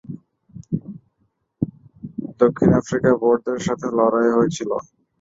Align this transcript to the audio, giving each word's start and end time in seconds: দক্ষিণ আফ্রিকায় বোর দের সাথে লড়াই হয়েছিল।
দক্ষিণ 2.39 2.69
আফ্রিকায় 2.79 3.17
বোর 3.21 3.37
দের 3.45 3.59
সাথে 3.67 3.87
লড়াই 3.97 4.29
হয়েছিল। 4.37 4.71